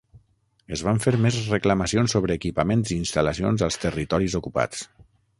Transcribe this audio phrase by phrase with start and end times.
[0.75, 4.83] Es van fer més reclamacions sobre equipaments i instal·lacions als territoris ocupats.